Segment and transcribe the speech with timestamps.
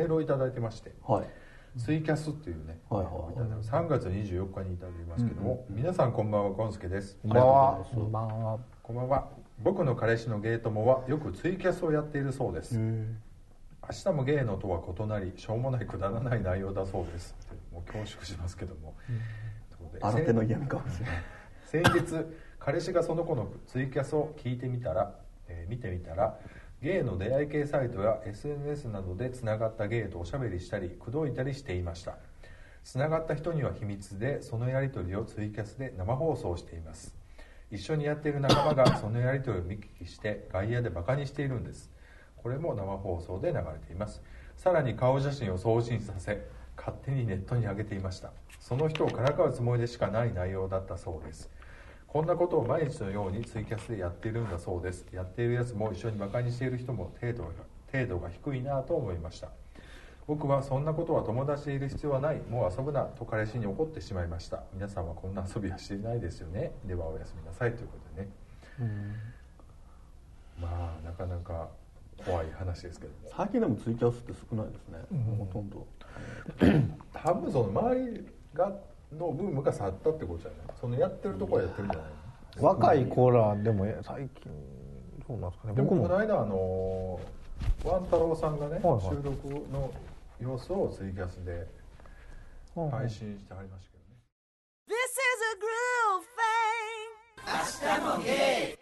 [0.00, 1.28] メールを頂いてましてはい。
[1.78, 3.36] ツイキャスっていうね、はいはいい。
[3.36, 7.16] ただいて3月24日にいただきますけども、皆さんこんばんはゴンスケです。
[7.22, 8.58] こんばんはこんばんは。
[8.82, 9.28] こんばんは。
[9.62, 12.76] 僕の彼氏のゲイ友はよくツイキャスをやっているそうです。
[12.76, 13.08] 明
[14.04, 17.36] 日もゲイのとは異なりしょうもないくだらない内容だそうです。
[17.72, 18.96] もう恐縮しますけども、
[20.00, 21.22] 新手の嫌味かもしれない。
[21.66, 22.26] 先日
[22.58, 25.14] 彼氏がその子のツイキャスを聞いてみたら、
[25.46, 26.36] えー見てみたら
[26.82, 32.16] ゲイの出会い系サイトや SNS などでつながったゲイとおしゃべりしたり口説いたりしていました。
[32.82, 37.14] つながった人には秘密でそのやり取りをツイキャスで生放送しています。
[37.70, 41.90] 一緒にやっている仲間がそのやり取りを見聞きして外野でバカにしているんです。
[42.36, 44.22] これも生放送で流れています。
[44.56, 46.46] さらに顔写真を送信させ
[46.78, 48.32] 勝手にネットに上げていました。
[48.58, 51.50] その人をからかうつもりでしかない内容だったそうです。
[52.12, 55.06] こんなことを毎日のようにツイキャスでやっているんだそうです。
[55.12, 57.50] やっているやつも一緒にバカにしている人も程度が
[57.92, 59.50] 程度が低いなと思いました。
[60.26, 62.40] 僕はそんなことは友達でいる必要はない。
[62.50, 64.64] もう遊ぶなと彼氏に怒ってしまいました。
[64.74, 66.72] 皆さんはこんな遊びはしていないですよね。
[66.84, 68.28] ではおやすみなさいということでね。
[70.60, 71.68] まあなかなか
[72.24, 74.98] 怖い話ですけども最近でもツイキャスって少ないですね、
[75.38, 75.86] ほとんど。
[77.12, 78.72] 多分その周りが
[79.12, 80.76] のブームが去ったってことじゃない？
[80.80, 82.10] そのやってるとこはやってるんじゃない
[82.60, 84.52] 若い子らでも最近
[85.26, 85.74] そうなんですかね。
[85.74, 87.20] でもこの間あの
[87.84, 89.02] ワン太郎さんがね、はいはい。
[89.02, 89.92] 収録の
[90.40, 91.66] 様子をツイキャスで
[92.74, 94.16] 配信してはりましたけどね、
[94.88, 96.24] This is a groove
[98.24, 98.76] thing.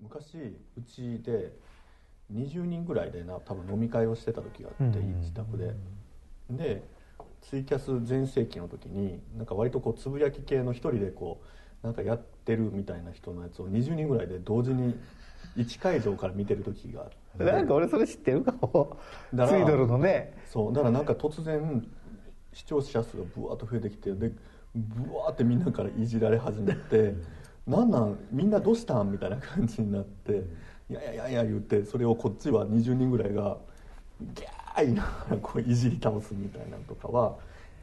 [0.00, 1.52] 昔うちで
[2.32, 5.20] 20人ぐらいでな多分飲み会をしてた時があって、うん。
[5.20, 5.74] 自宅で。
[6.50, 6.82] で
[7.42, 11.42] ツイキャス全盛期の時になんか割とこうつぶやき系の一人でこ
[11.82, 14.94] うなんかやってるみたいな人のやつを20人ぐらいで同時に
[15.56, 17.44] 1会場から見てる時があって。
[17.44, 18.96] なんか俺それ知ってるかも。
[19.30, 20.32] ツイだからドルのね。
[20.46, 20.72] そう。
[20.72, 21.86] だからなんか突然
[22.52, 24.30] 視聴者数がブワーッと増えてきてで
[24.74, 27.14] ブワーってみんなからいじられ始めて
[27.66, 28.18] 「なんなん？
[28.30, 30.44] みんなどうしたん?」みたいな感じになって
[30.88, 33.58] 「いやいやいやいや」言ってそれをこっちは20人ぐらいが
[34.20, 35.02] ギャー言いな
[35.42, 37.34] こういじり倒すみたいなのとかは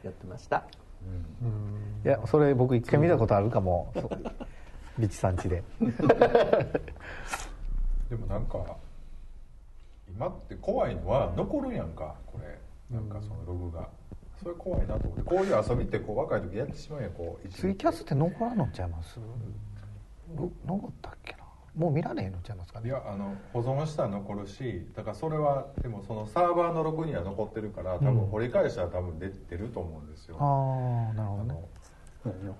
[0.02, 0.64] やってました。
[2.04, 3.92] いやそれ僕一回見たことあるかも。
[4.98, 5.62] ビチさん家で。
[8.10, 8.76] でもなんか
[10.08, 12.58] 今って怖いのは残るやんかこれ。
[12.94, 13.88] なんかそのログが、
[14.42, 19.20] それ怖いなと思ってこういう遊びってこう若い時やってしまうやんこうツイキャスって残らんのちゃいます？
[20.36, 21.39] の残ったっけな？
[21.76, 22.88] もう見られへんのちゃいますかね？
[22.88, 31.54] いやあの保存したら残るしだからそれはでもそのサーバーのログには残ってるから多分掘り返したら多分出てると思うんですよ、ああなるほどね。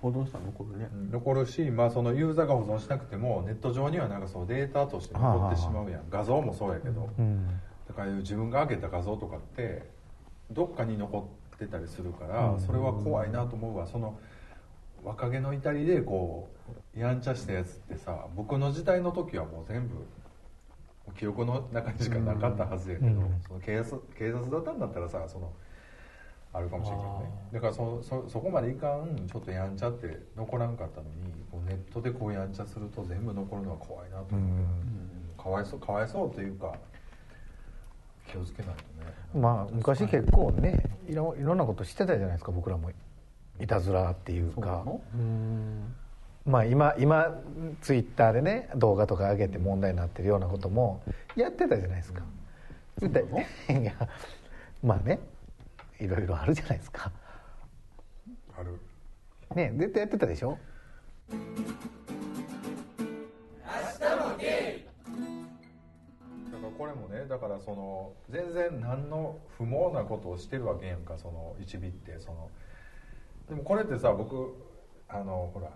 [0.01, 0.89] 保存したら残るね。
[0.91, 1.11] うん。
[1.11, 6.01] 残るし、まあ、そのユーザーが保存しなくてもネット上にはなんかそのデータとして残ってしまうやん。
[6.09, 7.47] 画像もそうやけど、うん。
[7.87, 9.87] だから自分が上げた画像とかって
[10.49, 14.17] どっかに残ってたりするから、それは怖いなと思うわその
[15.03, 16.49] 若気の至りでこ
[16.95, 19.95] うやんちゃしたやつってさ僕の時代の時はもう全部
[21.17, 23.41] 記憶の中にしかなかったはずやけど、うん。
[23.47, 25.51] その警察警察だったんだったらさその
[26.53, 27.31] あるかもしれんけどね。
[27.53, 31.11] だからそそそこまでいかんちょっとやんちゃって残らんかったのに
[31.51, 34.63] こうネットでこうやんちゃすると全部残るのは怖いなと思
[35.39, 36.75] う、かわいそうかわいそうというか
[38.29, 39.13] 気をつけないとね。
[39.33, 42.91] まあ昔結構ねいろいろんなことしてたじゃないですか僕らも
[43.61, 44.85] いたずらっていうか。
[46.43, 47.39] まあ今今
[47.81, 51.03] ツイッターでね動画とか上げて問題になってるようなことも
[51.35, 52.23] やってたじゃないですか、
[52.97, 53.23] 絶対
[53.79, 53.93] いや
[54.81, 55.19] まあね
[55.99, 57.11] いろいろあるじゃないですか。
[58.57, 58.79] ある。
[59.53, 60.57] ね絶対やってたでしょ？
[66.51, 72.49] だからこれもねだからその全然何の不毛なことをしてるわけやんかその一尾ってその
[73.51, 74.55] でもこれってさ僕
[75.09, 75.69] あのほら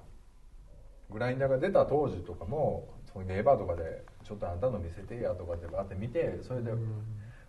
[1.11, 6.71] グラインダーが出た当時とかもそのゲーバーとかで「ちょっとあんたの見せてや」とかってバーって見てそれで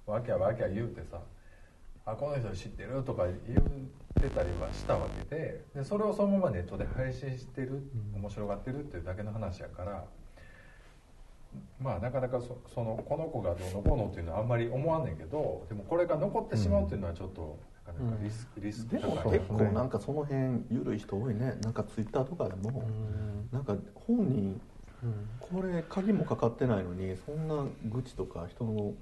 [0.04, 1.20] わきゃわきゃ言うてさ
[2.04, 3.62] 「あこの人知ってる?」とか言っ
[4.20, 10.04] てたりはしたわけででそれをそのままネットで配信してる面白がってるっていうだけの話やから。
[11.80, 21.56] まあなかなかそそのこの子がどうのこうのっていうのはあんまり思わんねんけどでもこれが残ってしまうっていうのはちょっとなかなかリスク、リスクでも結構なんかその辺緩い人多いね。
[21.62, 22.82] なんかツイッターとかでも
[23.52, 24.60] なんか本人
[25.40, 28.94] これ鍵もかかってないのにそんな愚痴とか人の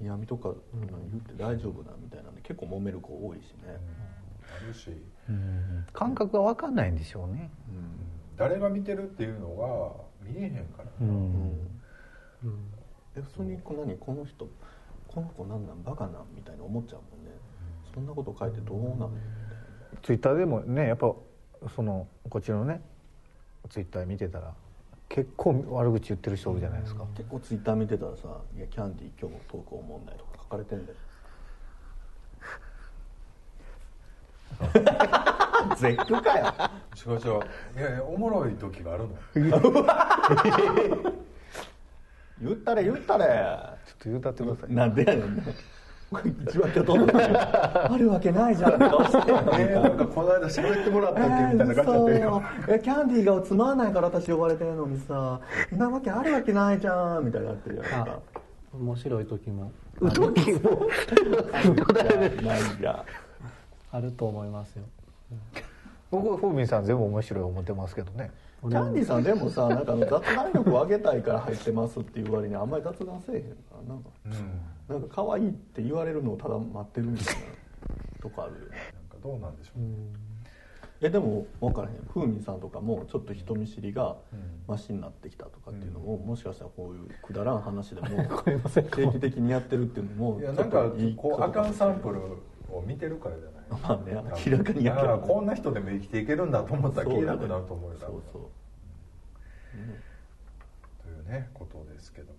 [0.00, 3.78] 嫌味とか言って大丈夫なみたいなんで結構揉める子多いしね、
[4.62, 4.90] あるし、
[5.92, 7.50] 感覚が分かんないんでしょうね。
[8.36, 9.48] 誰が見てるっていうの
[10.22, 11.52] が見えへんから、うん。
[13.16, 14.48] え普通にこう何この人
[15.08, 17.17] この子なんなんバカなんみたいに思っちゃうもんね
[17.98, 19.10] そんなこと書いてどうなんみたいな
[20.04, 21.12] ツイッターでもねやっぱ
[21.74, 22.80] そのこっちのね
[23.68, 24.54] ツイッター見てたら
[25.08, 30.98] 結構悪口言ってる人おるじゃないですか、結構ツイッター見てたらさ「いやキャンディー今日のトークおもんない」とか書かれてんだよ。
[35.76, 36.54] 絶句かよ。
[37.06, 37.40] 違う違う。
[37.76, 39.16] いやいやおもろい時があるの
[42.40, 43.24] 言ったれ言ったれ。
[43.86, 44.72] ちょっと言うたってください。
[44.72, 45.36] なんでやねん。
[45.36, 45.42] ね
[46.10, 48.56] 一番今日どんなあるわけない。
[48.56, 52.42] じゃんって顔してんのえー、なんかこの間喋ってもらったっけみたいな感じだったよ。
[52.62, 55.40] 嘘えキャンディーがつまんないから私呼ばれてるのにさ。
[55.70, 57.26] なわけあるわけないじゃん。
[57.26, 58.18] みたいになってるやんか
[58.72, 59.70] 面白い時も。
[60.00, 60.30] 時も
[62.42, 63.04] ないや
[63.90, 64.84] あると思いますよ。
[66.10, 68.30] 僕フーミンさん全部面白い思ってますけどね。
[68.62, 73.42] キャンディーさんでもさなんか雑談力を上げたいから入ってますっていう割にあんまり雑談せえへん
[73.86, 73.94] な。
[73.94, 74.08] なんか。
[74.24, 74.32] うん
[74.88, 77.40] なんか可愛いって言われるのをただ待ってるみたいな
[78.22, 78.76] とこあるよね。
[79.10, 79.82] なんかどうなんでしょう、
[81.00, 81.96] えでも分からへん。
[82.12, 88.08] 風味さんとかもちょっと人見知りがうんマシになってきたとかっていうのも、もしかしたらこういうくだらん話でも
[88.90, 92.20] 定期的にやってるっていうのもいやなんかこうあかんサンプル
[92.74, 93.64] を見てるからじゃない？
[93.80, 94.12] まあね
[94.46, 98.12] 明らかにやけこんな人でも生きていけるんだと思ったら消えなくなると思うよ多分。
[98.12, 98.42] そうそう。
[101.02, 102.38] というねことですけども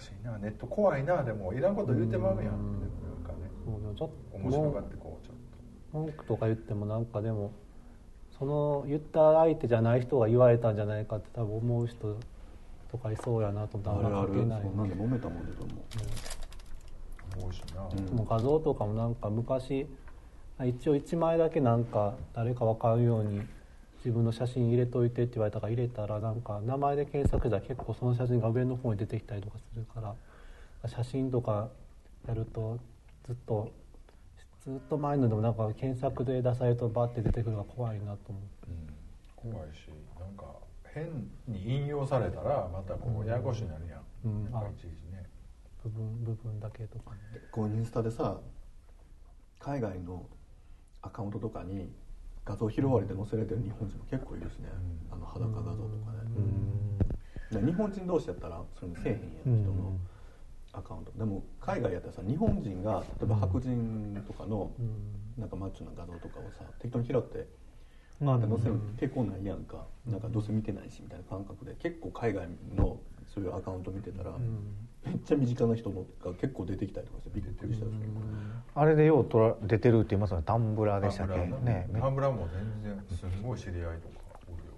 [0.00, 0.38] しいな。
[0.38, 2.44] ネット怖いなでもいらんこと言うてまうやん。
[2.44, 5.36] でもなんかねそうでもちょっと面白がってこうちょっ
[5.92, 7.52] 文句とか言ってもなんかでも
[8.38, 12.16] その言った相手じゃない人が言われたんじゃないかって多分思う人
[12.90, 14.12] とかいそうやなと思ってあん。
[14.12, 14.84] ま書けないそんな。
[14.84, 15.72] んで揉めたもんでと思
[17.46, 18.16] ううしな、うん。
[18.16, 19.86] もう画像とかもなんか昔
[20.64, 23.42] 一応1枚だけなんか誰か分かるように
[24.04, 31.68] 自分の写真入れといてって言われたから入れたらなんか名前で検索したら結構その写真が上の方に出てきたりとかするから写真とか
[32.26, 32.78] やると
[33.26, 33.72] ずっと
[34.64, 38.68] ずっと前のでもなんか検索で出されるとバッて出てくるのが怖いなと思って。
[39.44, 39.88] うん、怖いし
[40.18, 40.44] なんか
[40.84, 41.06] 変
[41.48, 44.44] に引用されたらまたこうややこしになるやん、うん。
[44.50, 45.26] なんかいちいちね。
[45.82, 47.18] 部分部分だけとかね。
[47.50, 48.38] こうインスタでさ
[49.58, 50.26] 海外の
[51.02, 51.92] アカウントとかに
[52.44, 54.68] 画像拾われて載せられてる日本人も結構いるしね、
[55.10, 59.96] あの裸画像とかね、で日本人同士やったらそれにせえへんやん人の
[60.72, 61.12] アカウント。
[61.12, 64.72] でも海外やったらさ日本人が例えば白人とかの
[65.38, 67.46] なんかマッチョな画像とかをさ適当に拾って
[68.20, 69.86] バーって載せる抵抗ないやんか。
[70.06, 72.98] なんかどうせ見てないしみたいな感覚で結構海外の
[73.32, 74.32] そういうアカウント見てたら、
[75.04, 78.12] めっちゃ身近な人のが結構出てきたりとかしてびっくりしたんですけど、
[78.74, 80.44] あれでようとら出てるって言いますよね。
[80.46, 81.34] タンブラーでしたっけ？
[81.34, 81.88] タンブラーね。
[82.00, 82.48] タンブラーも
[82.82, 84.14] 全然すんごい知り合いとか
[84.46, 84.74] おるよ。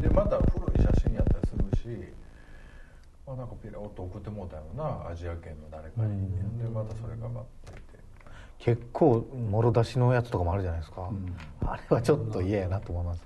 [0.00, 2.12] でまた古い写真やったりするし
[3.26, 7.86] まあなんかピラッと送ってもうたよなアジア圏の誰かに、でまたそれがバッて出て。
[8.58, 11.36] 結構もろ出しのやつとかもあるじゃないですか、ん。
[11.64, 13.22] あれはちょっと嫌やなと思います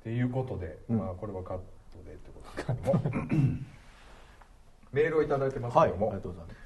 [0.00, 0.98] っていうことで、うん。
[0.98, 1.64] まあこれはカット
[2.04, 3.00] でってことですけども。
[4.92, 6.56] メールをいただいてますはいありけども、がとうございます。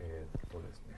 [0.00, 0.94] えーっとですね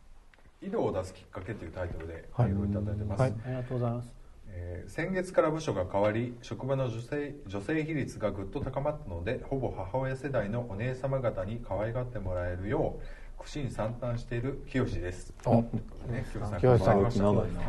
[0.66, 2.52] 「井戸を出すきっかけ」というタイトルでメはい。
[2.52, 3.34] ールをいただいてます、はい。
[3.44, 4.12] ありがとうございます。
[4.48, 12.98] えー先月から部署が変わり職場の女性女性比率がぐっと高まったのでほぼ母親世代のお姉様方に可愛がってもらえるよ
[13.38, 15.34] う苦心惨憺している清です。
[15.44, 17.22] おね清さん清さんからまいりました。
[17.24, 17.60] 長いな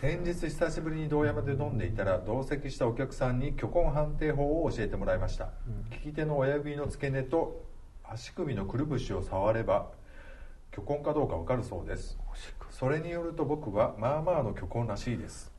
[0.00, 5.50] 先日久しぶりに堂山で飲んでいたら同席したお客さんに虚婚判定法を教えてもらいました、
[5.90, 7.62] 利き手の親指の付け根と
[8.02, 9.90] 足首のくるぶしを触れば
[10.72, 12.18] 虚婚かどうかわかるそうです。
[12.70, 15.52] それによると僕はまあまあの虚婚らしいです。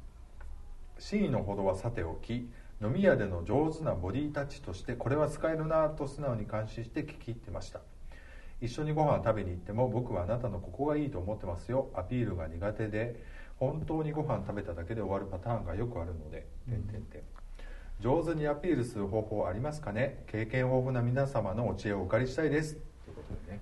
[0.98, 2.50] 真意のほどはさておき
[2.82, 7.82] 飲み屋での上手なボディタッチとしてこれは使えるなぁと素直に感心して聞き入ってました。
[8.60, 11.90] 一緒にご飯食べに行っても僕はあなたのここがいいと思ってますよ。
[11.94, 13.31] アピールが苦手で
[13.62, 17.22] 本当にご飯食べただけで終わるパターンがよくあるので、点々点
[18.00, 20.24] 上手にアピールする方法ありますかね？
[20.26, 22.74] 経験豊富な皆様のお知恵をお借りしたいです。
[22.74, 22.80] と
[23.12, 23.60] いうことでね。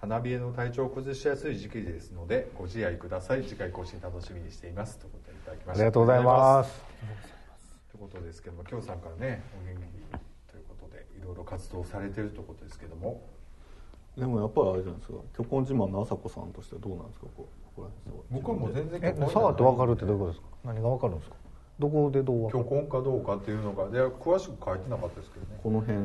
[0.00, 3.44] 花冷えの体調を崩しやすい時期ですのでご自愛ください。
[3.44, 4.98] 次回更新楽しみにしています。
[4.98, 5.82] ということでいただきました。
[5.82, 6.82] ありがとうございます。
[7.92, 13.22] ということですけども今日さんからねお元気ということでいろいろ活動されてるということですけども
[14.16, 15.18] でもやっぱりあれじゃないですか。
[15.36, 17.26] 虚婚自慢の朝子さんとしてどうなんですか？
[17.36, 20.48] こうここら辺僕はもう全然え触って分かるってどういうことですか？
[20.64, 21.36] 何が分かるんですか？
[21.78, 25.60] どこでどう虚婚かどうかっていうのがで詳しく書いてなかったですけどね。
[25.62, 25.98] この辺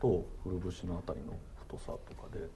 [0.00, 1.32] とくるぶしのあたりの
[1.68, 2.48] 太さとかで。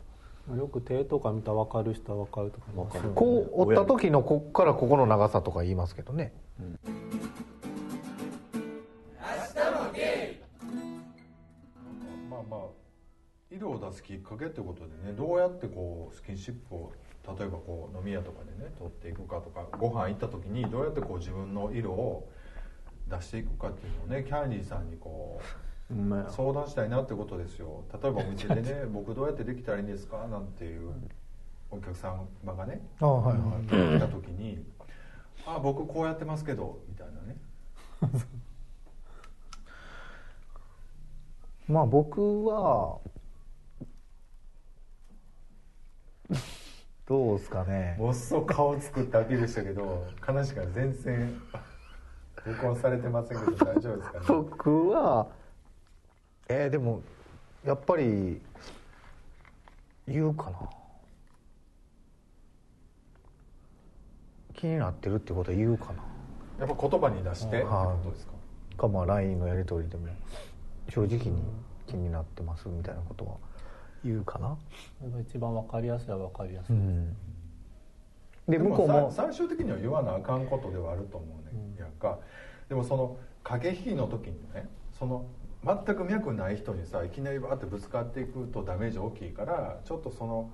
[0.57, 2.67] よく手とか見たら分かる人は分かるとか。
[2.81, 3.11] わかる。
[3.17, 6.33] こう折った時のこっからここの長さとか言いますけどね。
[6.61, 6.91] まあ
[13.51, 16.93] 色を出すきっかけってことでねどうやってこうスキンシップを
[17.39, 22.29] 例えばこう飲み屋とかでね取っていくかとかご飯行った時にどうやってこう自分の色を
[23.09, 25.95] 出していくかっていうのをねキャンディーさんにこう
[26.31, 27.85] 相談したいなってことですよ。
[28.03, 30.27] 例えばお店でね 僕どうやってできたらいいんですか？
[30.27, 30.91] なんていう
[31.71, 33.99] お客様がねあはいはい。
[33.99, 34.65] 来た時に
[35.47, 37.37] 「あ僕こうやってますけど」みたいなね。
[41.69, 42.99] まあ僕は
[47.09, 47.97] どうですかね。
[47.99, 51.41] もっそ顔作ってアピールしたけど悲しくは全然
[52.45, 54.25] 録音されてませんけど大丈夫ですかね。
[54.29, 55.27] 僕は
[56.49, 57.03] えーでも
[57.65, 58.41] やっぱり
[60.09, 60.59] 言うかな。
[64.55, 66.67] 気になってるってことは言うかな。
[66.67, 68.33] やっぱ言葉に出してってはいことですか？
[68.79, 70.07] かまあ LINE のやり取りでも
[70.89, 71.43] 正直に
[71.87, 73.37] 気になってますみたいなことは
[74.07, 74.57] 言うかな。
[74.99, 77.17] それが一番分かりやすいは分かりやすい、うん。
[78.49, 79.11] でで向こうも。
[79.11, 82.19] さ最終的には言わなあかんことではあると思うね、やんか。
[82.69, 85.27] でもその駆け引きの時にねその
[85.65, 90.51] 全く脈ない人にさいきなりバーってぶつかっていくとダメージ大きいからちょっとその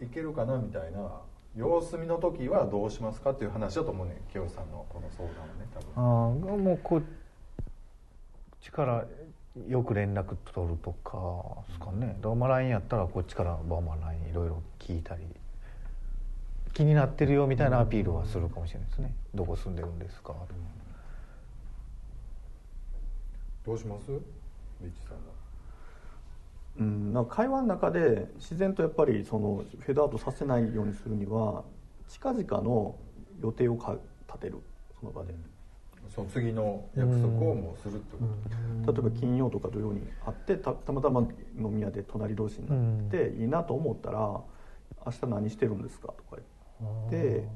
[0.00, 1.22] いけるかなみたいな
[1.56, 6.50] 様子見の時はどうしますかっていう話だと思うね清さんのこの相談はね多分。
[6.50, 7.02] ああもうこっ
[8.60, 9.04] ちから
[9.66, 12.16] よく連絡取るとかですかね。
[12.20, 15.22] だからまあ LINE やったらこっちからまあまあ LINE いろいろ聞いたり
[16.74, 19.14] 気になってるよみたいなアピールはするかもしれないですね。
[19.34, 20.28] どこ住んでるんですか？
[20.28, 20.44] とか
[23.66, 24.10] どうします？
[24.80, 25.20] ビッチさんは。
[26.78, 31.64] うん、なんか会話の中で自然とやっぱりそのフェードアウトさせないようにするには
[32.08, 32.94] 近々の
[33.42, 33.96] 予定をか
[34.28, 34.58] 立てる。
[35.00, 35.32] その場で
[36.18, 38.24] その次の約束をもうするってこ
[38.84, 41.20] と、例えば金曜とか土曜に会ってたたまたま
[41.56, 44.18] 飲み屋で隣同士になって、いいなと思ったら
[45.06, 46.42] 「明日何してるんですか?」とか
[46.80, 47.48] 言って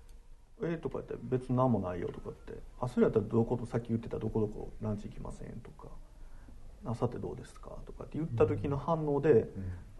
[0.64, 5.88] 「えとか言って「別に何もないよ」とか言って「あそれやったらどこさっき言ってたどこどこランチ行きません」とか
[6.84, 9.50] 「明後日どうですか?」とかって言った時の反応で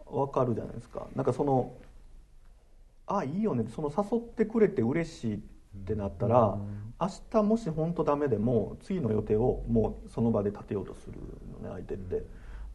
[0.09, 1.75] 分かるじゃないですかなんかその
[3.05, 5.43] 「あいいよね」その誘ってくれて嬉しい
[5.81, 6.57] ってなったら、
[6.99, 11.17] 明日もし本当ダメでも次の予定をもうその場で立てようとする
[11.53, 12.23] のね相手って、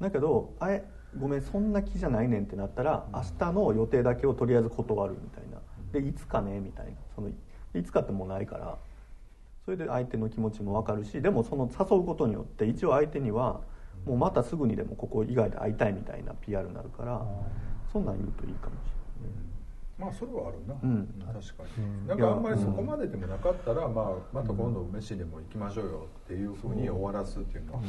[0.00, 0.84] だけど「あえ
[1.18, 5.58] ごめんそんな気じゃないねん」ってなったら、明日の予定だけをとりあえず断るみたいな。
[5.92, 6.92] でいつかねみたいな。
[7.14, 8.78] そのいつかってもうないから。
[9.64, 13.60] それで相手の気持ちも分かるしでもその誘うことによって一応相手には
[14.04, 17.24] もうまたすぐにでもここ以外で会いたいみたいな PR になるから
[17.92, 18.88] そんなん言うといいかもし
[20.02, 21.06] まあそれはあるな、うん。
[21.32, 27.80] 確かに、なんかあんまりそこまででもなかったら、まあ、また今度飯でも行きましょうよっていうふうに終わらすっていうのは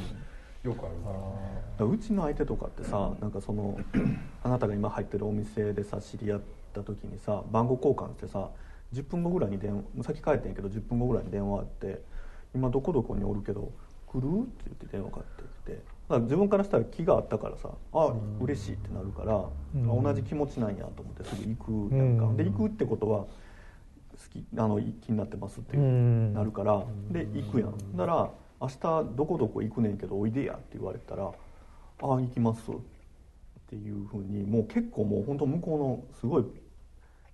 [0.64, 1.34] よくあるから、れない
[1.74, 3.80] だからうちの相手とかってさなんかその
[4.44, 6.42] あなたが今入ってるお店でさ知り合っ
[6.72, 8.50] た時にさ番号交換してさ
[8.94, 12.02] 10分後ぐらいに電話先帰ってんやけど10分後ぐらいに電話あって
[12.54, 13.72] 「今どこどこにおるけど
[14.08, 21.96] 来る?」って言って電話かかってきて自分からしたら気があったからさ「あ嬉しい」ってなるから、あ同じ気持ちなんやと思ってすぐ行く。
[21.96, 22.18] やん。
[22.18, 23.28] か、うんで行くってことは好
[24.32, 27.96] きあの気になってますってなるからで行くやん。
[27.96, 28.32] だから
[28.62, 31.32] 「明日どこどこ行くねんけどおいでや」って言われたら「あ
[32.02, 32.76] あ行きます」っ
[33.68, 36.46] ていうふうにもう結構もう本当向こうのすごい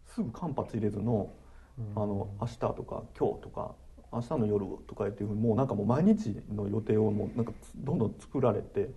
[0.06, 1.30] すぐ間髪入れずの
[1.96, 3.74] 「あの明日」とか「今日」とか
[4.12, 8.89] 「明日の夜」とかっていうふうにもうなんかもう毎日の予定をもうなんかどんどん作られて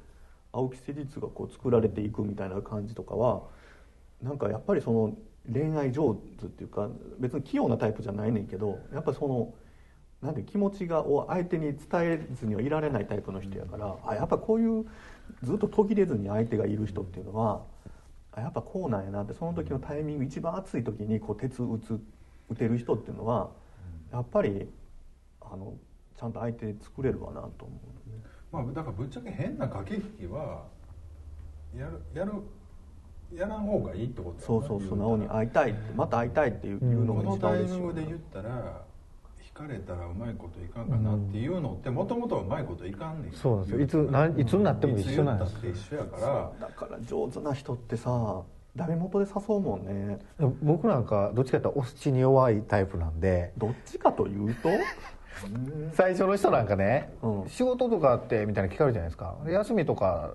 [0.52, 3.42] 青木施実がこう作られていくみたいな感じとかは
[4.22, 5.16] なんかやっぱりその
[5.52, 6.88] 恋愛上手っていうか
[7.18, 9.52] 別に器用なタイプじゃないねんけどやっぱその
[10.22, 14.86] なんで気持ちがを相手に伝えずにはいられないタイプの人やからあやっぱこういう
[15.42, 17.64] ずっと途切れずに相手がいる人っていうのは
[18.30, 22.00] あやっぱこうなんやなってその時のタイミング一番熱い時にこう鉄打つ
[22.50, 23.50] 打てる人っていうのは
[24.12, 24.68] やっぱり
[25.52, 25.74] あの
[26.18, 27.78] ちゃんと相手作れるわなと思う。
[28.50, 30.64] まあだからぶっちゃけ変な駆け引きは
[31.76, 32.32] やるやる
[33.34, 38.82] やらん方がいいってことだそうそう素直に会いたいってまた会いたいっていういうのが一番タイミン嬉しいわなグで言ったら
[39.42, 43.32] 引かれたらうまいこといかんかなっていうのってもともとはうまいこといかんねん。
[43.32, 43.80] そうなんですよ。
[43.80, 46.68] いつなんいつになっても一緒なんですいつ言ったって一緒やから。
[46.68, 48.42] だから上手な人ってさ
[48.76, 50.18] ダメ元で誘うもんね。
[50.62, 53.52] 僕なんかどっちかというとお土に弱いタイプなんで。
[53.58, 54.68] どっちかというと
[55.94, 57.48] 最初の人なんかね、うん。
[57.48, 59.36] 仕事とかってみたいなの聞かれるじゃないですか。
[59.46, 60.34] 休みとか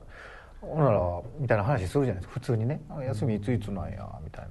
[0.62, 1.00] ほんなら
[1.40, 2.40] みたいな話するじゃないですか。
[2.40, 2.82] 普通にね。
[2.90, 4.48] あ「休みいついつなんや」みたい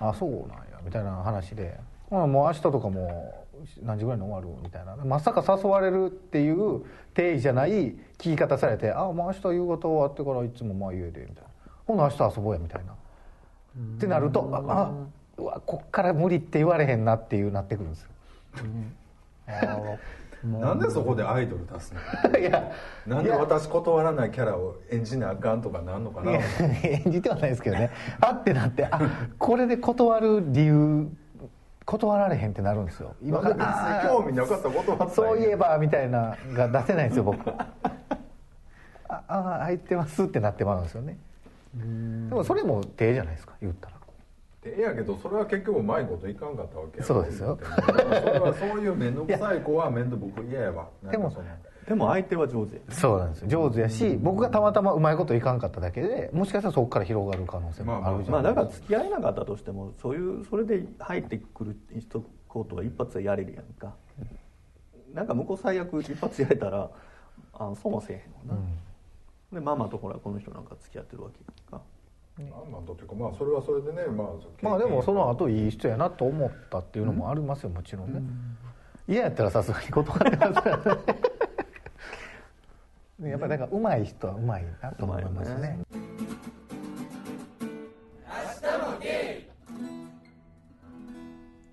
[0.00, 1.78] な「あそうなんや」みたいな話で
[2.10, 3.46] 「ほなもう明日とかも
[3.82, 4.96] 何時ぐらいに終わる?」みたいな。
[4.96, 6.84] まさか誘われるっていう
[7.14, 11.50] 定義じゃない聞き方されて「あもう明日夕方終わってからいつもまあ家で」みたいな
[11.86, 12.92] 「ほな明日遊ぼうや」みたいな。
[13.96, 14.92] ってなるとああ
[15.38, 18.10] うわこっから無理って言われへんなっていうなってくるんですよ
[20.44, 21.94] なんでそこでアイドル出す
[22.24, 22.30] の？
[22.38, 22.72] いや。
[23.06, 26.32] なんで私断らないキャラを演じなあかんとかなんのかな？
[26.82, 27.90] 演じてはないですけどね。
[28.20, 29.00] あってなってあ
[29.38, 31.08] これで断る理由
[31.86, 33.14] 断られへんってなるんですよ。
[33.22, 37.38] 今なんで別あーに興味なかったら断ったらそういえばばみたいなが出せないんですよ僕。
[39.08, 41.18] ああ入ってますってなってまうんですよね。
[41.74, 43.91] でもそれも手じゃないですか言ったら
[44.64, 47.58] ええやけどそれは結局うまいこといかんかったわけやそうですよ。
[47.60, 47.92] そ
[48.26, 50.88] れはそういう面倒くさい子は面倒僕嫌やわ。
[51.10, 51.44] でもその。
[51.86, 52.80] でも相手は上手や。
[52.90, 53.48] そうなんですよ。
[53.48, 58.62] 上手やし僕がたまたまうまいこといかんかっただけでもしかしたらそこから広がる可能性もあるじゃまあないですか。
[58.62, 63.94] だから付き合えなかったとしてもそういうそれで入ってくる一言は一発でやれるやんか。
[65.12, 66.88] なんか向こう最悪一発やれたら
[67.54, 68.58] あそうもせえへんもん
[69.52, 71.38] な、でママとほらこの人なんか付き合ってるわけ
[71.72, 71.84] やんか
[72.38, 74.28] まあまあというかまあそれはそれでねまあ
[74.62, 78.22] まあでもその後いい人やなと思ったっていうのもありますよもちろんね。
[79.08, 80.84] 嫌やったらさすがに断ってますからね。
[83.18, 85.78] ね やっぱりだから上手い人は上手いなと思いますね。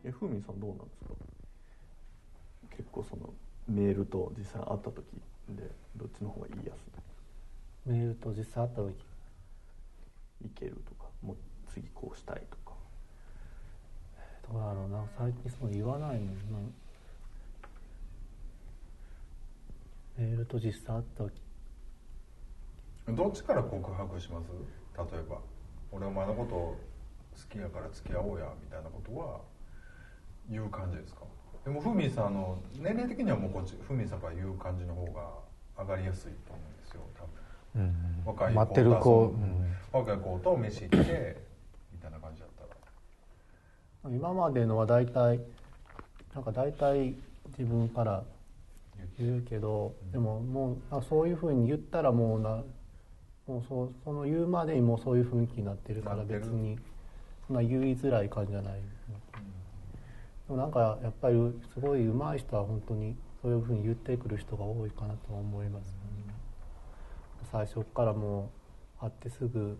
[0.03, 1.13] えふみさんどうなんですか？
[2.77, 3.29] 結構その
[3.67, 4.95] メールと実際会った時
[5.49, 6.71] でどっちの方がいいや
[7.85, 8.95] つメールと実際会った時
[10.45, 11.37] いけるとかもう
[11.71, 12.73] 次こうしたいとか。
[14.51, 16.33] どうだろうな最近そう言わないもんな
[20.17, 21.41] メールと実際会った時
[23.09, 24.47] どっちから告白します？
[24.97, 25.37] 例えば。
[25.91, 26.77] 俺お前のこと好
[27.49, 29.41] きやから付き合おうやみたいなことは
[30.49, 31.21] 言う感じですか？
[31.65, 35.29] でもふみさんあの年齢的にはもうこっちふみさんから言う感じの方が
[35.79, 36.78] 上がりやすいと思う
[37.75, 39.75] うん若い待ってる子、とうん。
[39.91, 41.37] 若い子と飯行って
[41.93, 42.49] みたいな感じだっ
[44.03, 44.15] たら。
[44.15, 45.39] 今までのは大体
[46.33, 47.15] なんか大体
[47.57, 48.23] 自分から
[49.17, 52.63] 言うけどでももうあそういうふうに言ったらもうな
[53.47, 56.77] もうそうその言うまでにもうそういう雰囲気になってるから別に。
[57.49, 58.79] そんな言いづらい感じじゃない、で
[60.49, 61.35] もなんかやっぱり
[61.73, 65.97] すごい上手い人は本当にそういうふうに言ってくる人が多いかなとは思います、
[67.51, 68.51] 最初からも
[68.99, 69.77] う会ってすぐ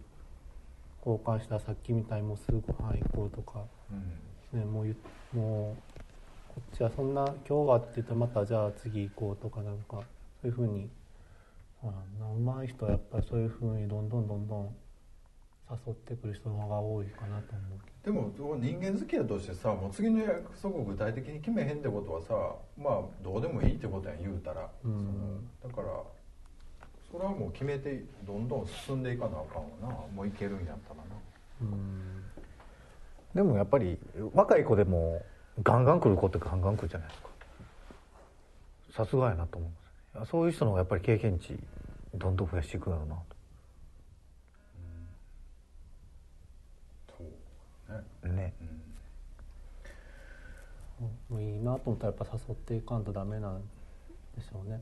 [1.05, 4.60] 交換したらさっきみたいにもうすぐご飯行こうとかうん。
[4.60, 4.95] ね、もうゆ
[5.34, 5.99] もう
[6.47, 10.01] こっちはそんな今日はって言ってまたじゃあ次行こうとかなんかそ
[10.43, 10.89] ういうふうに
[11.82, 14.75] ほらな上手い人はやっぱりそういうふうにどんどんどんどん
[15.69, 25.41] 誘ってくる人の方が多いかなと思うけでも人間付き合いとしてさもう次の約束を具体的に決めへんってことはさまあどうでもいいってことやん言うたら、うん。
[25.62, 26.03] そのだから
[27.12, 29.88] それはもう決めてどんどん進んでいかなあかんわな。
[30.15, 31.04] もういけるんやったらな。
[31.10, 31.15] ど
[31.62, 32.24] うん。
[33.34, 33.98] でもやっぱり
[34.34, 35.22] 若い子でも
[35.63, 37.30] ガンガン来る子ってガンガン来るじゃないですか。
[38.91, 40.15] さすがやなと思います。
[40.15, 41.58] いやそういう人の方がやっぱり経験値
[42.15, 43.15] どんどん増やしていくんやろうな。
[47.17, 48.04] そうね。
[48.22, 48.54] とね
[51.30, 53.62] もういいなと思ったらやっぱ誘っていかんとダメなん
[54.38, 54.82] でしょうね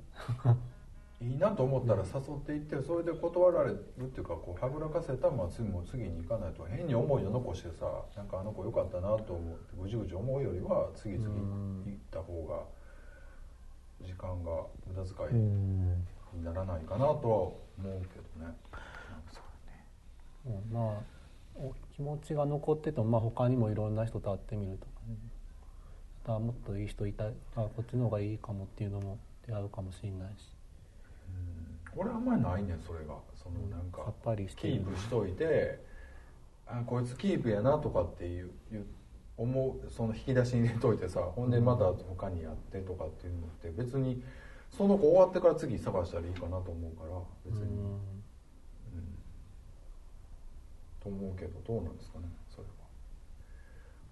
[1.20, 12.60] いいなと思ったら誘っていってそれで断られるっていうかこうはぐらかせたらまあ次も次に行かないと変に思いを残してさなんかあの子良かったなと思ってぐじぐじ思うよりは次々行った方が
[14.06, 16.08] 時間が無駄遣いうん。
[16.34, 18.54] にならないかなとは思うけどね。
[20.46, 21.18] うんまあ
[21.56, 25.18] お気持ちが残ってても、まあ、他にもいろんな人と会ってみるとかね。
[26.28, 30.57] またもっといい人いたあこっちの方がいいかもっていうのも出会うかもしれないし
[31.98, 33.16] 俺あんまりないねんそれが。
[33.36, 35.80] そのなんかさっぱりしてキープしといて
[36.66, 38.86] あこいつキープやなとかっていういう
[39.38, 44.22] 思うその引き出しに入れといてさほんでまた他にやってとかっていうのって別に
[44.76, 48.00] その子終わってから次探したらいいかなと思うから別に、うん。
[51.02, 52.64] と思うけどどうなんですかねそれ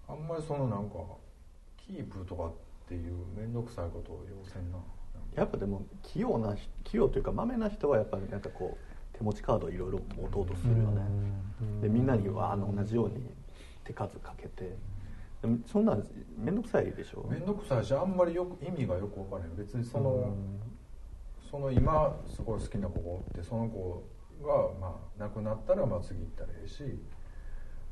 [0.08, 0.14] は。
[0.14, 0.96] あんまりそのなんか
[1.76, 2.52] キープとかっ
[2.88, 4.78] ていう面倒くさいことを要せんな
[5.34, 11.02] やっぱでも器用な人器用というかまめな人はやっぱりなんかこう手持ちカードいろいろ持とうとするよね。
[11.80, 13.30] でみんなにはあの同じように
[13.84, 14.76] 手数かけて。
[15.42, 16.04] でもそんなん
[16.38, 17.26] 面倒くさいでしょ。
[17.28, 20.34] 面倒くさいしあんまりよく意味がよく分からへん別にその、
[21.50, 24.02] その今すごい好きな子がおってその子
[24.42, 26.82] が、まあ、なくなったらまあ次行ったらええし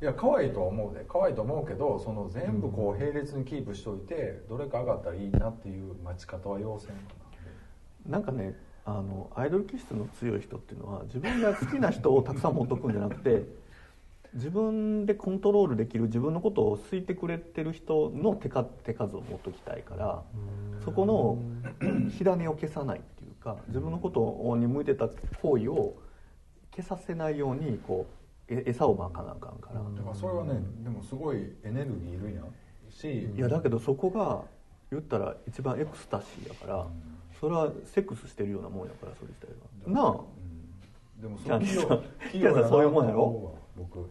[0.03, 1.05] いや可愛いとは思うで。
[1.09, 6.97] 可愛いと思うけどその全部こう並列にキープしといてどれか上がったらいいなっていう待ち方は要せんか
[8.09, 8.19] な。
[8.19, 8.55] んかね
[8.85, 13.45] あのアイドル気質の強い人っていうのは自分が好きな人をたくさん持っとくんじゃなくて
[14.35, 20.23] 自分でコントロールできる自分のことを好いてくれてる人の手か手数を持っときたいから
[20.85, 21.39] そこの
[22.11, 25.09] 火種を消さないっていうか自分のことに向いてた
[25.41, 25.95] 行為を
[26.75, 29.81] 消させないようにこうえ餌をまかなあかんから。
[29.81, 32.47] なだからそれはねでもすごいエネルギーいるやん。
[32.91, 34.43] しいやだけどそこが
[34.91, 36.87] 言ったら一番エクスタシーやから、
[37.41, 40.13] それはセックスしてるようなもんやからそれ自体がなあ。
[40.13, 40.17] う
[41.19, 41.23] ん。
[41.23, 43.59] でもキャンディーさんそういうもんやろ？
[43.77, 44.09] 僕。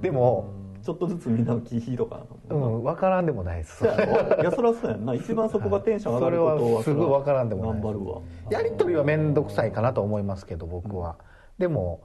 [0.00, 3.84] でもちょっとずつみんなの気引いとかうん分からんでもないです。
[3.84, 5.14] いやそりゃそうやんな。
[5.14, 8.20] 一番そこがテンション上がることはそれはすぐ分からんでもない頑張るわ。
[8.50, 11.16] やり取りは面倒くさいかなと思いますけど僕は、
[11.58, 12.00] でも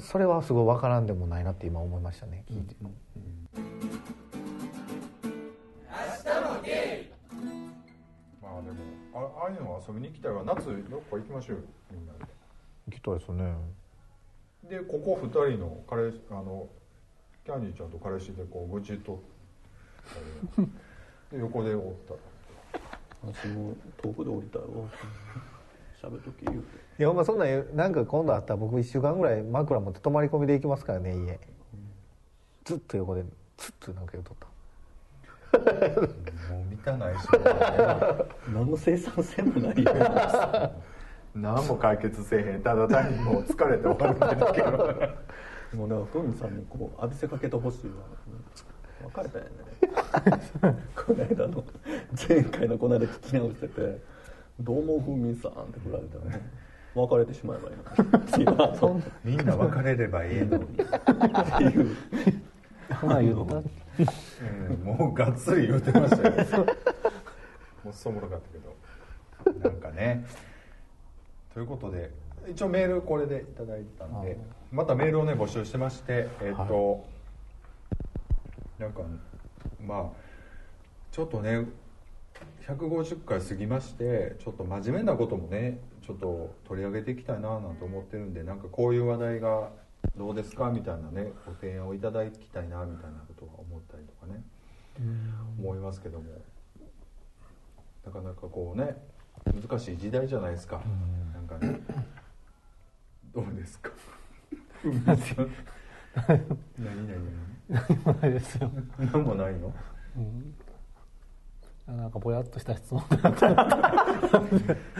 [0.00, 2.90] それはすごい分からんでもないなって今思いましたね聞いて、ま
[8.42, 8.76] あでも
[9.14, 12.18] あああいうの遊びに行きたいわ夏どっか行きましょうよみんなで。
[12.90, 13.54] 聞きたいですね。
[14.68, 16.68] でここ2人の彼氏あの
[17.44, 19.22] キャンディーちゃんと彼氏でこう愚痴と
[21.30, 22.20] で横でおったら。
[23.22, 24.88] 私も遠くで降りたよ
[26.02, 26.76] 喋っとき言うて。
[26.98, 31.38] いやほんまそんなんなんか今度あったら僕1週間ぐらい枕持って泊まり込みで行きますからね家。
[32.64, 33.24] ずっと横で
[33.56, 34.46] ずっとなんか言うとった。
[36.52, 37.26] もう見たないし。
[38.52, 39.92] 何の生産性もないよ
[41.34, 42.62] 何も解決せえへん。
[42.62, 44.70] ただ単にもう疲れて終わるんだけど
[45.74, 47.92] もうだからふみさんにこう浴びせかけてほしいわ。
[49.14, 50.82] 別れたんやね。
[50.96, 51.64] この間の
[52.28, 54.00] 前回のこの間聞き直してて
[54.60, 60.66] 「どうもふみさん」って振られたらね別れてしまえばいいのみんな別れればええのに、っ
[61.58, 61.96] ていう。
[63.02, 63.56] まあ 言った。
[63.56, 66.66] うんもうがっつり言うてましたよ。
[67.84, 68.76] もうそもろかったけど。
[69.68, 70.24] なんかね
[71.52, 72.10] ということで
[72.48, 74.38] 一応メールこれでいただいたんで
[74.72, 77.04] またメールをね募集してましてえっ、と、
[78.78, 79.02] なんか
[79.84, 80.06] まあ
[81.12, 81.66] ちょっとね
[82.66, 89.70] 150回過ぎましてちょっと真面目なこともねちょっと取り上げていきたいななんて思ってるんでなんかこういう話題が
[90.16, 94.42] どうですかみたいなねご提案をいただきたいなみたいなことは思ったりとかね
[95.58, 96.24] 思いますけども。
[98.04, 98.96] なかなかこうね
[99.68, 100.80] 難しい時代じゃないですか。
[101.34, 101.80] なんかね。
[103.34, 103.90] どうですか？
[105.04, 105.18] 何
[106.78, 107.06] 何
[108.20, 109.74] ないですよ、何何もないの？
[110.16, 110.54] うん、
[111.86, 113.02] なんかぼやっとした質問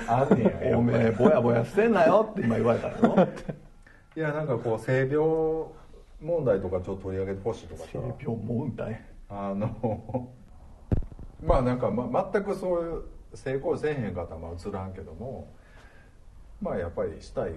[0.08, 3.28] あんねやおめえぼやぼやしてんなよって今言われたよ
[4.16, 5.18] いやなんかこう性病
[6.22, 7.88] 問題とかちょっと取り上げてほしいとかさ。
[7.92, 9.04] 性病問題？
[9.28, 10.30] あの
[11.44, 13.02] まあなんか、ま、全くそういう
[13.34, 15.52] 成功せえへん方はまあ映らんけども
[16.62, 17.52] まあやっぱりしたい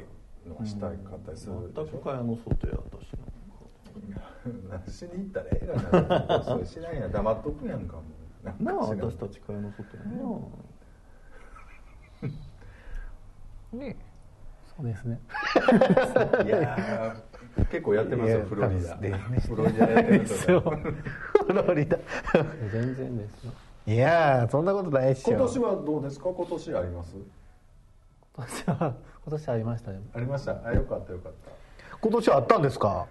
[0.46, 1.86] のはしたいかったりするでしょ。
[1.86, 3.13] 全く蚊帳の外や私
[4.70, 6.44] 何しに行ったらええがな。
[6.44, 7.12] それ知らんやん。
[7.12, 8.04] 黙っとくやんかもう
[8.60, 10.10] な私たち蚊帳の外やな。
[13.86, 13.96] ね
[14.78, 15.20] そうですね。
[16.46, 20.48] いやー結構やってますよフロリダ、でねフロリダやってフ
[21.54, 21.98] ロリダ。
[22.72, 23.52] 全然ですよ。
[23.88, 25.32] いやーそんなことないっしょ。
[25.32, 26.30] 今年はどうですか？
[26.30, 27.16] 今年あります？
[28.36, 30.62] 今年は今年ありましたねありました。
[30.66, 31.52] あよかったよかった。
[32.02, 33.08] 今年はあったんですか？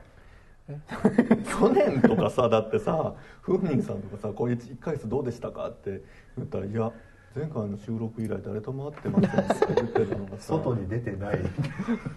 [1.61, 6.03] 去年とかさだってさふみんさんとかさ「これ1ヶ月どうでしたか?」って
[6.37, 6.93] 言ったら「いや
[7.35, 11.39] 前回の収録以来誰とも会ってません」って言ってたのがさ外に出てない。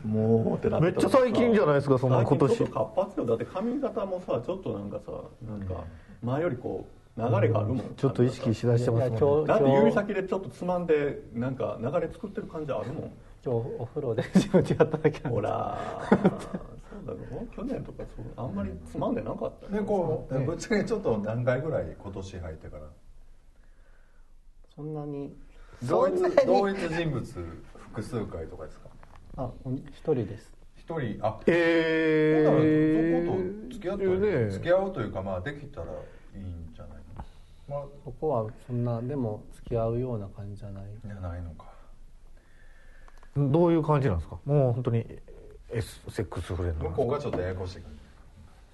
[0.06, 2.50] もうってなってめっちゃ最近じゃないですかそんな今年。
[2.50, 3.26] 最近ちょっと活発よ。
[3.26, 5.12] だって髪型もさちょっとなんかさ
[5.48, 5.84] なんか
[6.24, 6.86] 前よりこ
[7.18, 9.48] う流れがあるもん、ちょっと意識しだしてますもんね。
[9.48, 13.12] だって指先でちょっとつまんでなんか流れ作ってる感じあるもん。
[13.44, 15.52] 今日お風呂で自分でやっただけなんほです。
[15.52, 15.78] ら
[17.06, 17.20] だろ
[17.56, 19.66] 去年とかそうあんまりつまんでなかった。
[19.76, 22.84] よでこうぶっちゃけちょっと何回ぐらい今年入ってから。
[24.76, 25.36] そんなに。
[25.84, 26.36] 同一そんなに。
[26.48, 27.22] 同一人物
[27.78, 28.90] 複数回とかですか？
[29.38, 29.50] あ
[29.90, 30.54] 一人です。
[30.78, 31.20] 一人？
[31.22, 34.10] あええそこと付き合ったら、
[34.44, 34.50] ね。
[34.52, 35.90] 付き合うというかまあできたらい
[36.36, 37.24] いんじゃないの？
[37.70, 40.84] まあそこはそんなでも付き合うような感じじゃない。
[40.84, 41.66] いやないのか。
[43.38, 44.38] どういう感じなんですか？
[44.46, 45.06] もう本当に
[45.74, 47.92] エスセックスフレンド向こうがちょっとややこしい感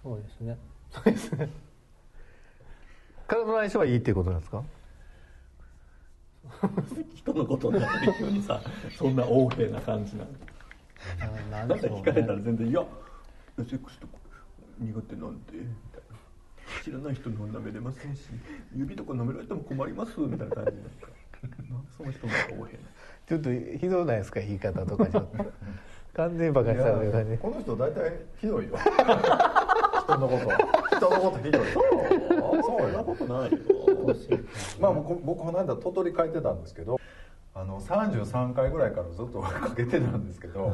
[0.04, 0.58] そうですね。
[0.92, 1.50] そうですね。
[3.28, 4.64] 体の相性はいいっていうことなんですか？
[7.14, 8.62] 人のことになって急にさ
[8.98, 12.86] そんな横柄な感じなんだって聞かれたらね全然「いや
[13.58, 14.14] セックスとか
[14.80, 16.18] 苦手なんで」みたいな
[16.86, 18.22] 「知らない人には舐めれませんし
[18.74, 20.72] 指とか舐められても困ります」みたいな感じ
[21.98, 22.80] その人なんかおへん
[23.28, 24.40] ちょっとひどないですか？
[24.40, 25.46] 言い方とかちょっと
[26.18, 27.38] 完全にバカにされる感じ。
[27.38, 28.76] この人大体ひどいよ。
[30.04, 31.68] 人のこと人のことひどいよ。
[31.74, 31.82] そ
[32.60, 33.58] うそんなよことないよ。
[34.80, 37.00] まあ僕僕この間鳥取帰ってたんですけど
[37.54, 40.74] あの33回ぐらいからずっとかけてたんですけど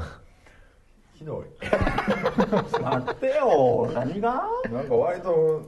[1.14, 1.46] ひどい。
[2.82, 4.48] 待ってよ何が？
[4.72, 5.62] なんか割と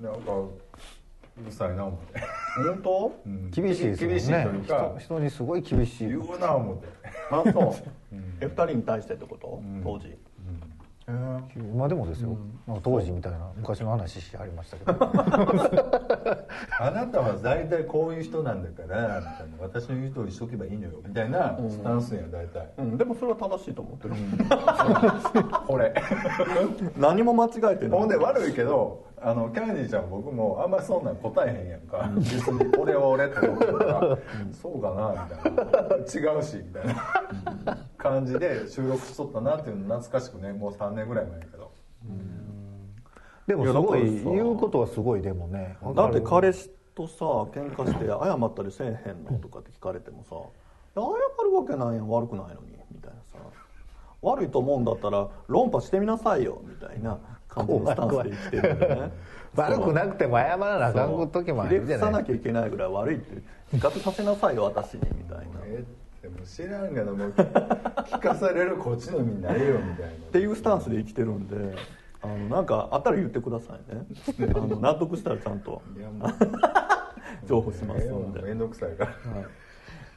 [0.00, 0.20] なんか
[1.40, 2.20] うるさいな思って、
[2.56, 3.12] 本当？
[3.26, 3.50] うん。
[3.50, 4.14] 厳しいですよね。
[4.14, 6.08] 厳しいというか人人にすごい厳しい。
[6.08, 6.88] 言うな思って。
[7.30, 8.16] あそう。
[8.40, 9.48] え二人に対してってこと？
[9.60, 9.80] ん。
[9.84, 10.16] 当時。
[11.54, 12.76] 今でもですよ、なん。
[12.78, 14.96] か当時みたいな昔の話してありましたけど。
[16.80, 19.56] あなたは大体こういう人なんだからみたいな。
[19.60, 20.94] 私の言う通りしとけばいいのよ。
[21.06, 22.96] みたいなスタンスや大体、うん。
[22.96, 24.14] でもそれは正しいと思ってる。
[25.68, 25.94] これ。
[26.98, 28.00] 何も間違えてない。
[28.00, 32.10] ほんで悪いけどあのキャンディーちゃん僕もあんまそんなん答えへんやんか。
[32.18, 34.18] 別に俺は俺って思ってるから
[34.52, 36.32] そうかなみたいな。
[36.34, 41.70] 違うしみたいな感じで収録しとったなっていうの懐かしくねもう3年ぐらい前やけど。
[43.46, 50.34] でもすごい言うことはすごいでもねだって彼氏とさ喧嘩して謝ったりせえへんのとかって聞かれてもさ
[50.94, 51.00] 謝
[51.44, 53.38] るわけないやん悪くないのにみたいなさ
[54.22, 59.12] 悪いと思うんだったら論破してみなさいよみたいな感じのスタンスで生きてるんでね。
[59.56, 65.44] 悪くなくても謝らなあかん時もあるじゃな伏さないきゃいけないぐらい悪いって自覚させなさいよ私にみたいな。
[65.44, 65.84] っえ
[66.22, 70.10] でも知らんがなもう聞かされるこっちの身になれよみたいな。
[70.32, 71.74] ていうスタンスで生きてるんで
[72.20, 74.02] あのなんかあったら言ってくださいね。
[74.54, 75.80] あの納得したらちゃんと
[77.46, 79.10] 情報しますんで、面倒くさいから。
[79.10, 79.46] はい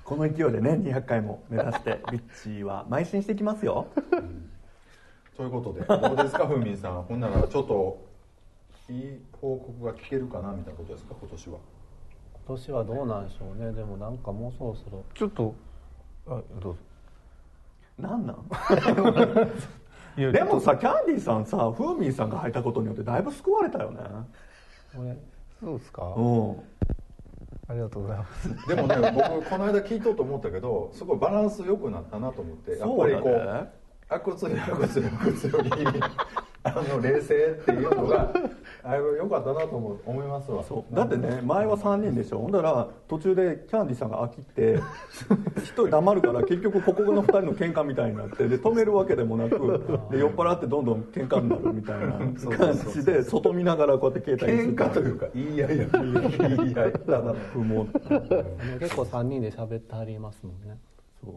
[0.09, 3.85] この勢いでね200回も目指して ビッチーは邁進していきますよ。
[5.37, 7.03] ということでどうですかふみんさん。
[7.03, 7.99] ほんならちょっと
[8.89, 11.57] いい報告が聞けるかなみたいなことですか今年は。
[12.47, 13.71] 今年はどうなんでしょうね。
[13.71, 15.03] でもなんかもうそろそろ。
[15.13, 15.53] ちょっと
[16.27, 16.79] あどうぞ。
[17.99, 18.37] なんなん？
[20.33, 23.99] でもさキャンディーさんさフーミンさんが入ったことによってだいぶ救われたよね。
[24.95, 25.15] これ
[25.59, 26.03] そうですか？
[26.17, 26.55] うん
[27.69, 28.67] ありがとうございます。
[28.67, 33.79] でもね僕この間聞いとうと思ったけどすごいバランス良くなったなと思ってやっぱりこうね。
[34.09, 36.01] 阿骨や阿骨や阿骨より
[36.63, 38.33] あの冷静っていうのが
[38.83, 40.63] あれ良かったなと思う思いますわ。
[40.63, 40.95] そう。
[40.95, 42.39] だってね前は3人でしょ。
[42.39, 44.79] ほんだら途中でキャンディーさんが飽きて
[45.57, 49.57] 一人黙るから結局ここの2人の喧嘩みたいになってで止めるわけでもなく
[50.11, 52.13] で酔っ払ってどんどん喧嘩になるみたいな
[52.57, 57.85] 感じで外見ながらこうやって携帯喧嘩というか言い合いや言い合いた だ不毛
[58.79, 60.77] 結構3人で喋ってはりますもんね。
[61.23, 61.33] そう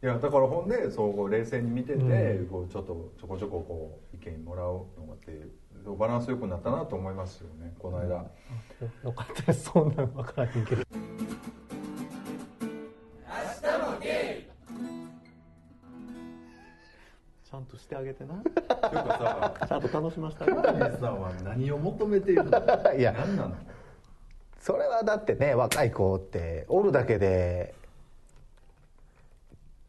[0.00, 5.32] いやだからほんでそう冷静に見てて、こうちょっとちょこちょここう意見もらうのがって
[5.98, 8.30] バランス良くなったなと思いますよねこの間、よ
[9.04, 9.70] よかったです。
[9.72, 10.84] そんなん分からへんけど。
[17.50, 18.34] ちゃんとしてあげてな。
[18.34, 20.68] というかさちゃんと楽しませてあキげて。
[20.68, 22.50] ャンディーさんは何を求めているの
[22.96, 23.12] いや。
[23.12, 23.56] 何なの？
[24.60, 27.74] それはだってね若い子っておるだけで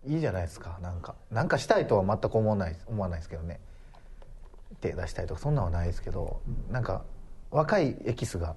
[0.09, 0.79] いいじゃないですか。
[0.81, 3.59] なんかなんかしたいとは全く思わない思わないですけどね。
[4.81, 6.41] 手出したいとかそんなんはないですけど
[6.71, 7.03] なんか
[7.51, 8.55] 若いエキスが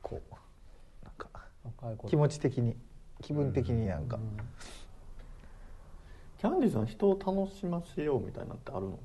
[0.00, 0.34] こう
[1.04, 2.76] なんか気持ち的に
[3.22, 4.18] 気分的になんか、
[6.38, 8.98] キャンディーさん人を楽しませようみたいなのってあるの？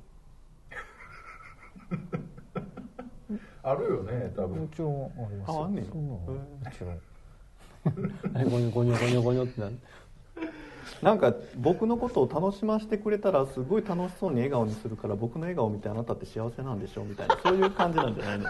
[3.62, 4.60] あるよね多分。
[4.62, 5.60] もちろんありますよ。
[5.62, 5.84] ああんねん。
[5.86, 6.20] も
[6.72, 7.00] ちろん。
[8.34, 9.78] あれゴニョゴニョゴニョゴニョってなる
[11.02, 18.44] なんか僕のことを楽しませてくれたらすごい楽しそうに笑顔にするから僕の笑顔見てあなたって幸せなんでしょみたいな そういう感じなんじゃないの。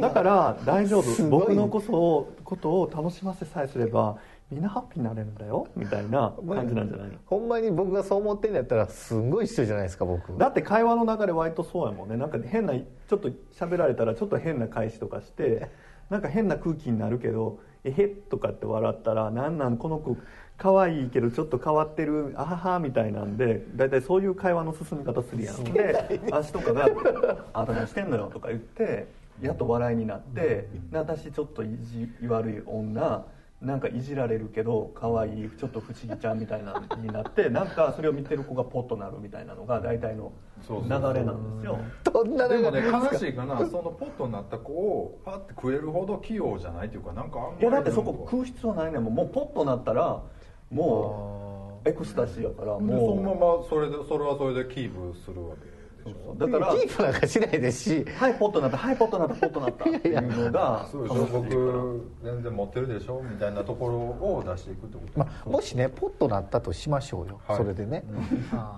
[0.00, 1.28] だから大丈夫。
[1.30, 4.18] 僕のこそことを楽しませさえすれば
[4.50, 7.14] みんなハッピーになれるんだよみたいな感じなんじゃないの。
[7.24, 10.36] ほんまに僕がそう思ってんのやったらすんごい一緒じゃないですか僕。
[10.36, 12.16] だって会話の中で割とそうやもんね。
[12.16, 15.68] なんか変なちょっと喋られたらちょっと変な返しとかして
[16.10, 20.16] なんか変な空気になるけど「えへっ」とかって笑ったら「なんなんこの子
[20.56, 25.64] 可愛いけどちょっと変わってるあはは」みたいなんで大体そういう会話の進み方するやん。
[25.64, 26.88] で足とかが
[27.54, 29.06] 「あんた何してんのよ」とか言って
[29.40, 33.24] やっと笑いになって「私ちょっと意地悪い女」
[33.60, 40.32] なんかいじられるけど可愛いちょっと不思議ちゃんみたいなのになってなんかそれを見てる子がポッとなるみたいなのが大体の
[40.66, 41.78] 流れなんですよ。
[42.04, 47.62] どんなでもね悲しいかなそのポットになった子をパッて食えるほど器用じゃないっていうかなんかあんまり。
[47.62, 49.14] いやだってそこなんか食う必要ないねんもん。
[49.14, 50.22] もうポッとなったら
[50.70, 56.32] もエクスタシーやからでそのまもまそれでそれはそれでキープするわけでしょ。
[56.34, 58.06] うだからキープなんかしないですし。
[58.18, 65.18] はいポットなったはいポットなったポットなったっていうのがそうでしょ僕全然持ってるでしょみたいなところを出していくってこと。
[65.18, 67.56] まあ、もしねポッとなったとしましょうよ、はい。
[67.56, 68.04] それでね、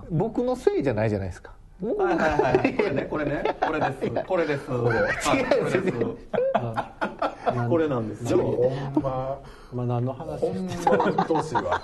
[0.09, 1.51] 僕のせいじゃないじゃないですか。
[1.51, 2.73] 僕はいはいはい。
[2.75, 3.43] これねこれね。
[3.59, 3.99] これです。
[4.25, 4.71] これです。
[4.71, 5.93] はいこれです。
[7.69, 8.37] これなんですよ。
[8.39, 9.39] ほんま。
[9.73, 10.39] まあ何の話？
[10.39, 11.81] ほんまうっとうしいわ。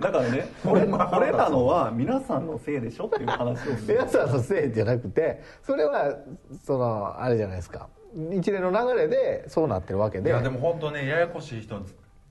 [0.00, 6.16] だからねこれこれなのは皆さんのせいでしょっていう話を皆さんのせいじゃなくてそれは
[6.64, 7.88] そのあれじゃないですか。
[8.32, 10.30] 一連の流れでそうなってるわけで。
[10.30, 11.78] いやでも本当ねややこしい人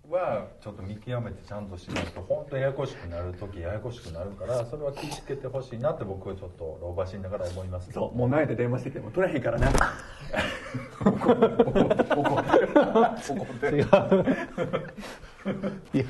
[0.10, 7.92] はちょっと見極めてちゃんとしないと本当ややこしくなる時ややこしくなるからそれは気をつけてほしいなって僕はちょっと老婆しながら思います。
[7.92, 9.70] そうもう慣れて電話してきても取れへんからな。
[15.94, 16.06] いや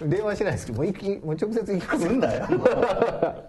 [0.00, 2.46] 電話しないですけどもう行きもう直接行きますすんだよ。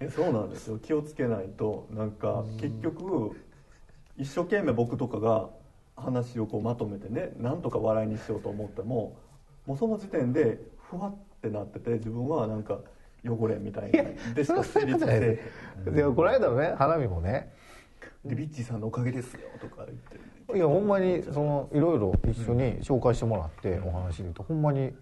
[0.00, 0.78] えそうなんですよ。
[0.78, 1.86] 気をつけないと。
[1.90, 3.36] なんか結局
[4.16, 5.50] 一生懸命僕とかが
[5.96, 9.16] 話をこうまとめてねなんとか笑いにしようと思っても
[9.66, 10.58] もうその時点で
[10.90, 12.78] ふわってなってて自分はなんか
[13.26, 15.94] 汚れみたいなでしか成立せえへん。
[15.94, 17.52] でこの間のね花見もね。
[18.24, 20.56] でビッチーさんのおかげですよとか言って。
[20.56, 24.92] いやほんまにそのいろいろ一緒に紹介してもらってお話で言うとほんまに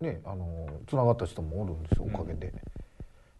[0.00, 2.52] ねあのつながった人もおるんですよおかげで、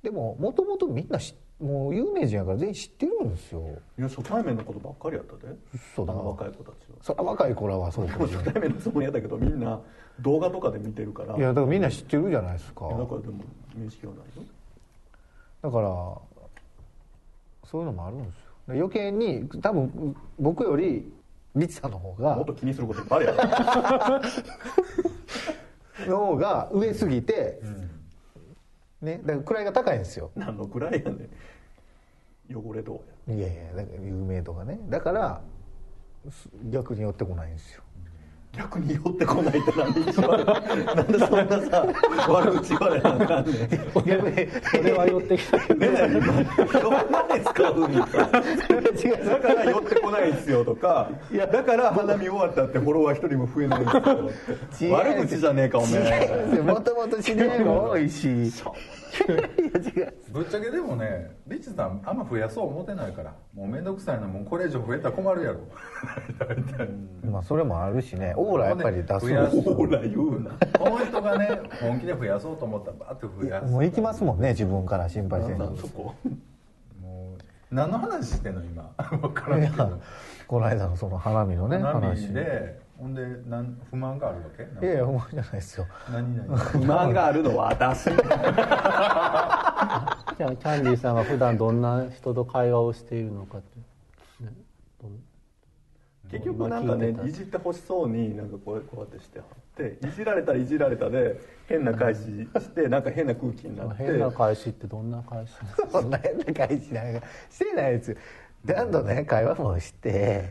[0.03, 3.67] でももともとみんなしもう有名人やから全員知ってるんですよ。
[3.99, 5.55] いや初対面のことばっかりやったで。
[5.97, 6.21] そうだな。
[6.21, 6.97] 若い子たちは。
[7.03, 9.81] そりゃ若い子らはそうかもしれない初対面のつもりやったけどみんな
[10.21, 11.37] 動画とかで見てるから。
[11.37, 12.89] いやだからみんな知ってるじゃないですか。
[12.89, 13.45] だからでも
[13.75, 14.45] 面識はないよ
[15.63, 15.89] だから
[17.69, 18.43] そういうのもあるんですよ。
[18.69, 21.13] で余計に多分僕より
[21.57, 24.21] リチさんの方がもっと気にすることいっぱいあるや
[26.07, 26.09] ろ。
[26.09, 27.61] の方が上すぎて、
[29.03, 30.31] ねだから位が高いんですよ。
[30.35, 31.29] 何のくらいやね
[32.51, 32.57] ん。
[32.57, 33.37] 汚れどうや。
[33.37, 34.79] いやいやだから有名度がね。
[34.89, 35.43] だから
[36.31, 37.83] す逆に寄ってこないんですよ
[38.57, 41.87] 逆に寄ってこないってなんで一番なんでそんなさ
[42.29, 43.55] 悪口言われなあかんねん。
[43.55, 53.81] ね逆にそれは寄ってきたけどえどんなに使うんですかだから寄ってこないんですよとかだから花見終わったってフォロワー一人も増えない。
[53.81, 53.91] んで
[54.73, 58.29] すよ悪口じゃねえかお前もともと知り合いが多いし
[60.33, 63.35] ぶっちゃけでもねリッチさんあんま増やそう思ってないから。
[63.55, 64.27] もう面倒くさいな。
[64.27, 65.61] もうこれ以上増えたら困るやろ。
[67.31, 68.35] まあそれもあるしね。
[68.37, 70.51] オーラやっぱり出す増やすほら言うな。
[70.79, 73.73] この人がね本気で増やそうと思ったらバーッと増やす。
[73.73, 76.15] もう行きますもんね自分から心配せんなにんそこ。
[77.01, 78.91] もう何の話してんの今？
[79.21, 80.01] 分からんけど
[80.47, 84.65] この間のその花見のね花話見でほんでなん不満があるわけ？
[84.85, 85.87] いやいや不満じゃないですよ。
[86.13, 86.59] 何々。
[86.59, 88.07] 不満があるのは私。
[88.07, 93.69] じゃあキャンディーさんが普段どんな人と会話をしているのかって、
[96.33, 104.03] 結局なんかねいじってほしそうになんかこうこうやってしてはっていじられたらいじられたで変な返ししてなんか変な空気になって。
[104.03, 105.53] 変な返しってどんな返し
[105.93, 108.17] そんな変な返しなんかしてないですよ。
[108.67, 110.51] ちゃんとね会話もして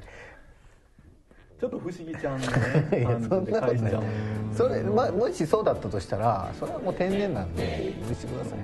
[1.59, 2.53] ちょっと不思議ちゃんのね
[3.27, 3.73] そんなこ
[4.55, 8.59] それ、ま、もしそうだったとしたらそれはもう天然なんで許してください。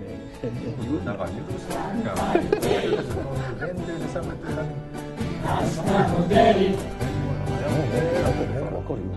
[0.82, 2.14] 言うなんか許して んない
[3.76, 4.66] 然で喋ってない
[5.44, 5.78] 明日
[6.20, 6.76] のデリも
[8.68, 9.08] う分かるよ